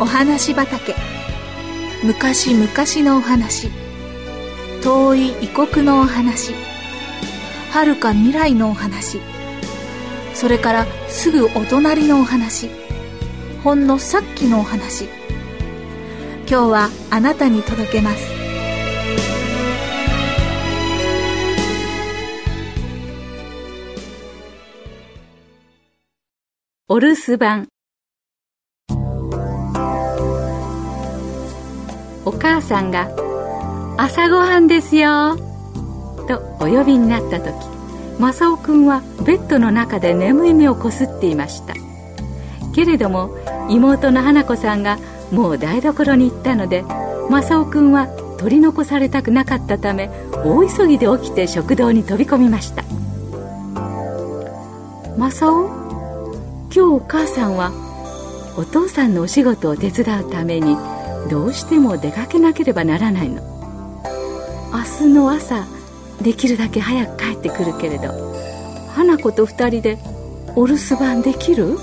[0.00, 0.94] お話畑。
[2.02, 2.66] 昔々
[3.04, 3.68] のお話。
[4.82, 6.54] 遠い異国のお話。
[7.70, 9.20] 遥か未来のお話。
[10.32, 12.70] それからすぐお隣のお話。
[13.62, 15.04] ほんのさっきのお話。
[16.48, 18.24] 今日はあなたに届けます。
[26.88, 27.68] お留守番。
[32.24, 33.08] お母さんが
[33.96, 35.36] 「朝ごはんですよ」
[36.28, 37.54] とお呼びになった時
[38.18, 41.74] 正雄君はベッドの中で眠い目をこすっていました。
[42.74, 43.30] けれども
[43.68, 44.98] 妹の花子さんが
[45.32, 46.84] もう台所に行ったので
[47.30, 50.10] 正雄君は取り残されたくなかったため
[50.44, 52.84] 大急ぎで起きて食堂に飛び込みました。
[55.16, 55.68] 正雄
[56.72, 57.72] 今日お母さんは
[58.56, 60.76] お父さんのお仕事を手伝うために
[61.28, 63.42] どうしても出かけなければならないの。
[64.72, 65.66] 明日の朝
[66.22, 68.12] できるだけ早く帰ってくるけれど
[68.94, 69.98] 花子と二人で
[70.54, 71.76] お留守番できる？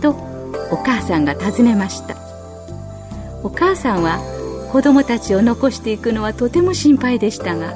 [0.00, 0.10] と
[0.70, 2.16] お母さんが尋ねました。
[3.42, 4.18] お母さんは
[4.72, 7.74] 子供たちを残していくのはとても心配でしたが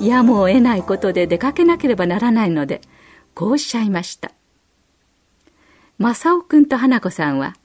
[0.00, 2.80] やむを得ないことで出かけなければならないので
[3.34, 4.30] こうおっしゃいました。
[5.98, 7.56] 正雄君と花子さんは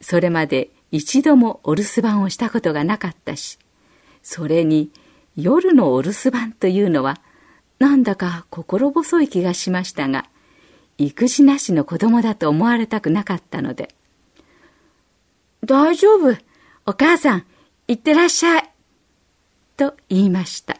[0.00, 3.58] それまで一度もお留守番をしたことがなかったし
[4.22, 4.90] それに
[5.36, 7.20] 夜のお留守番というのは
[7.78, 10.26] なんだか心細い気がしましたが
[10.96, 13.94] 育児なしの子供だと思われたくなかったので
[15.64, 16.36] 「大丈夫
[16.86, 17.44] お母さん
[17.86, 18.70] 行ってらっしゃい」
[19.76, 20.78] と言いました。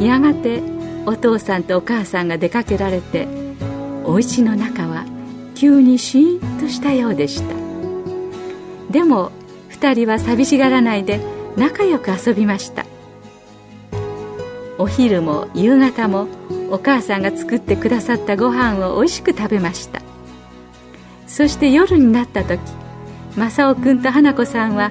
[0.00, 3.26] やがてお父さんとお母さんが出かけられて
[4.04, 5.04] お家の中は
[5.54, 7.54] 急にシーンとしたようでした。
[8.90, 9.30] でも
[9.70, 11.20] 2人は寂しがらないで
[11.56, 12.86] 仲良く遊びました。
[14.78, 16.28] お昼も夕方も
[16.70, 20.00] お母さんが作ってくださったご飯をおいしく食べました。
[21.26, 22.60] そして夜になった時
[23.36, 24.90] 正雄君と花子さんは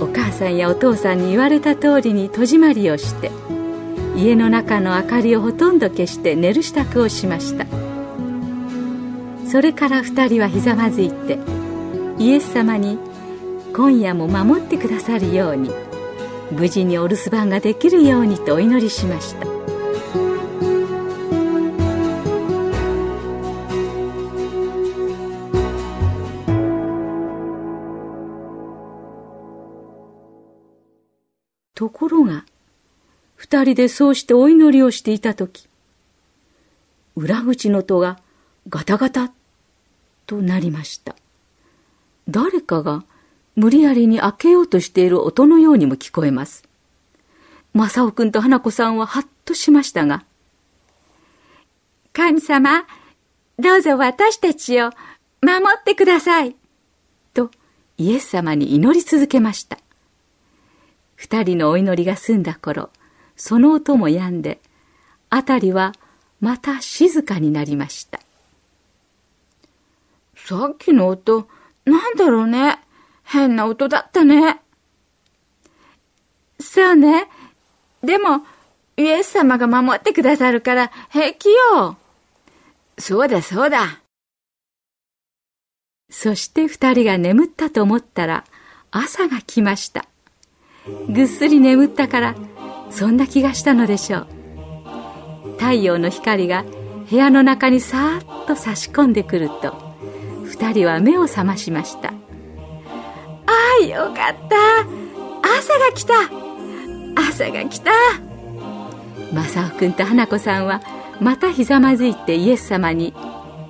[0.00, 3.30] お母さんやお父さんに言われた通りに戸締まりをして
[4.16, 7.66] 家の中の明かりをほとんど消して寝る支度をしました。
[9.46, 11.38] それから2人はひざまずいて
[12.18, 12.98] イエス様に
[13.74, 15.70] 今夜も守ってくださるように
[16.52, 19.46] 無事にお留守番ができるようにとお祈りしました。
[31.74, 32.44] ところが
[33.40, 35.66] 二人でそうしてお祈りをしていた時
[37.16, 38.18] 裏口の戸が
[38.68, 39.32] ガタガタ
[40.26, 41.16] となりました。
[42.28, 43.02] 誰かが
[43.56, 46.64] 無理やりに開けようとしている音のようにも聞こえます。
[47.72, 50.22] 正雄君と花子さんはハッとしましたが
[52.12, 52.84] 神様
[53.58, 54.90] どうぞ私たちを
[55.40, 56.54] 守ってください。
[57.32, 57.50] と
[57.96, 59.78] イエス様に祈り続けました。
[61.16, 62.90] 二人のお祈りが済んだ頃
[63.40, 64.60] その音も止んで
[65.30, 65.94] 辺りは
[66.40, 68.20] また静かになりました。
[70.36, 71.48] さっきの音
[71.86, 72.78] なんだろうね。
[73.24, 74.60] 変な音だったね。
[76.60, 77.28] そうね。
[78.02, 78.44] でも
[78.98, 81.96] イエス様が守ってくださるから平気よ。
[82.98, 84.02] そうだそうだ。
[86.10, 88.44] そして二人が眠ったと思ったら
[88.90, 90.04] 朝が来ました。
[91.08, 92.34] ぐっすり眠ったから
[92.90, 94.26] そんな気がしたのでしょう。
[95.58, 96.64] 太陽の光が
[97.10, 99.74] 部屋の中にさーっと差し込んでくると
[100.44, 102.08] 二人は目を覚ましました。
[102.08, 102.12] あ
[103.82, 104.56] あよかった。
[105.42, 106.14] 朝が来た。
[107.28, 107.90] 朝が来た。
[109.32, 110.80] 正雄君と花子さんは
[111.20, 113.14] またひざまずいてイエス様に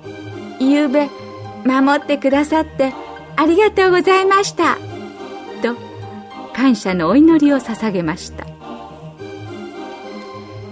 [0.59, 1.09] 「ゆうべ
[1.65, 2.93] 守ってくださって
[3.35, 4.77] ありがとうございました」
[5.61, 5.75] と
[6.53, 8.50] 感謝のお祈りを捧げました。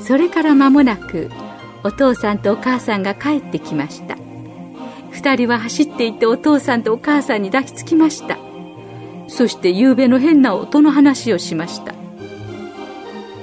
[0.10, 1.30] それから間もなく
[1.84, 4.16] お父さんとお母さんが帰ってきました。
[5.12, 8.40] 2人は走っていってお父さんとお母さんに抱きつきました。
[9.28, 11.94] そして夕べの変な音の話をしました。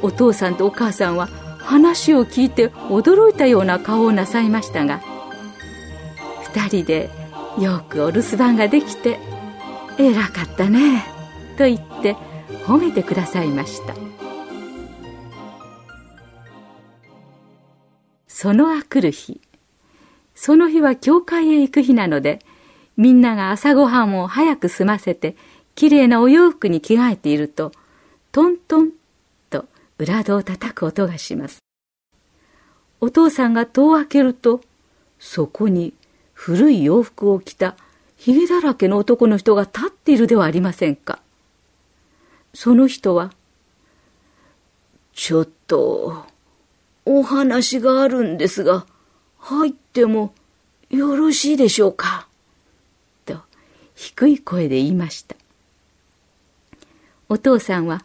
[0.03, 1.29] お父さんとお母さんは
[1.59, 5.01] 話を聞いて驚いたような顔をなさいましたが
[6.53, 7.11] 2人で
[7.61, 9.21] よくお留守番ができて
[9.99, 11.05] 偉かったね
[11.59, 12.17] と言って
[12.65, 13.95] 褒めてくださいました。
[18.37, 19.41] そのあくる日
[20.35, 22.41] その日は教会へ行く日なので
[22.99, 25.37] みんなが朝ごはんを早く済ませて
[25.75, 27.73] きれいなお洋服に着替えていると
[28.33, 28.91] トントン
[29.49, 29.65] と
[29.97, 31.61] 裏戸を叩く音がします
[33.01, 34.61] お父さんが戸を開けると
[35.19, 35.95] そこに
[36.35, 37.75] 古い洋服を着た
[38.19, 41.21] ひげだらけの男の人が立っているではありませんか。
[42.53, 43.33] その人は、
[45.15, 46.27] ちょっと、
[47.07, 48.85] お話があるんですが、
[49.39, 50.35] 入っても
[50.91, 52.27] よろしいでしょうか？
[53.25, 53.39] と、
[53.95, 55.37] 低い声で言いました。
[57.29, 58.05] お父さんは、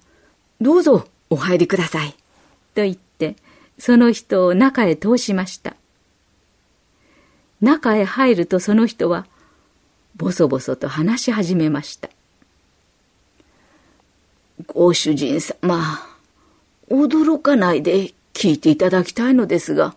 [0.61, 2.11] どうぞお入りください。
[2.75, 3.35] と言って、
[3.79, 5.75] その人を中へ通しました。
[7.59, 9.25] 中へ入るとその人は、
[10.15, 12.09] ぼそぼそと話し始めました。
[14.67, 15.81] ご主人様、
[16.89, 19.95] 驚かないで聞いていただきたいのですが、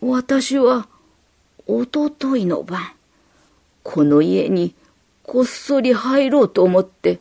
[0.00, 0.88] 私は、
[1.66, 2.92] おとといの晩、
[3.82, 4.74] この家に
[5.22, 7.20] こっそり入ろうと思って、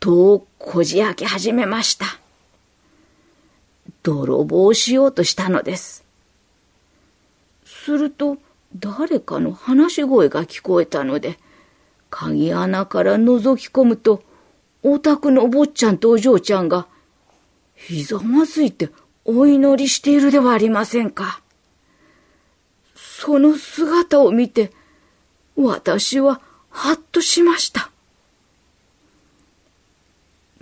[0.00, 2.06] 戸をこじ開け始めました。
[4.02, 6.04] 泥棒しようとしたのです。
[7.64, 8.36] すると、
[8.76, 11.38] 誰かの話し声が聞こえたので、
[12.10, 14.22] 鍵穴から覗き込むと、
[14.82, 16.86] お宅のお坊ちゃんとお嬢ちゃんが、
[17.74, 18.90] ひざまずいて
[19.24, 21.40] お祈りしているではありませんか。
[22.94, 24.72] その姿を見て、
[25.56, 26.40] 私は
[26.70, 27.90] はっとしました。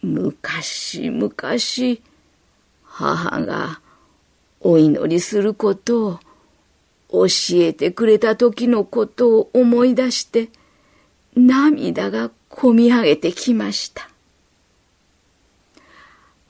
[0.03, 1.31] 昔々、
[2.85, 3.81] 母が
[4.61, 6.21] お祈りすること
[7.09, 10.49] を教えてくれた時のことを思い出して
[11.37, 14.12] 涙がこみ上げてきました。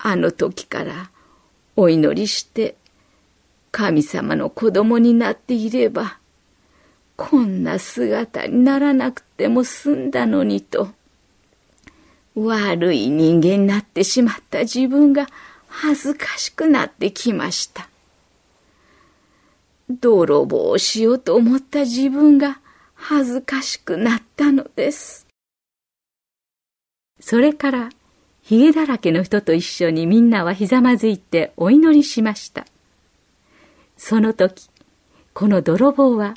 [0.04, 1.10] あの時から
[1.76, 2.75] お祈りして
[3.70, 6.19] 神様の子供になっていれば
[7.16, 10.88] こんな姿にならなくても済んだのにと
[12.34, 15.28] 悪い人間になってしまった自分が
[15.69, 17.88] 恥ずかしくなってきました。
[19.88, 22.60] 泥棒をしようと思った自分が
[22.94, 25.26] 恥ずかしくなったのです。
[27.20, 27.90] それから、
[28.42, 32.66] ひげだらけの人と一緒にみんなはひざまずいてお祈りしました。
[33.96, 34.68] その時、
[35.32, 36.34] この泥棒は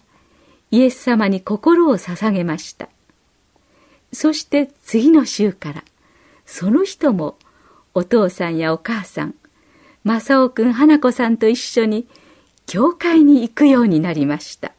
[0.71, 2.89] イエス様に心を捧げました。
[4.13, 5.83] そして次の週から、
[6.45, 7.37] その人も
[7.93, 9.35] お父さんやお母さん、
[10.03, 12.07] 正雄くん、花子さんと一緒に
[12.67, 14.74] 教会に行くようになりました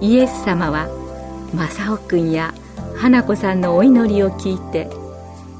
[0.00, 0.88] イエス様は
[1.54, 2.54] 正雄くんや
[2.96, 4.90] 花子さんのお祈りを聞いて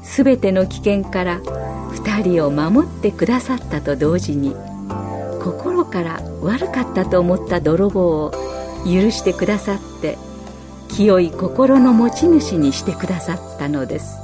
[0.03, 4.55] すべての危険から2人を守ってくださったと同時に
[5.41, 8.31] 心から悪かったと思った泥棒を
[8.85, 10.17] 許してくださって
[10.89, 14.17] 清い心の持ち主にしてくださったのです。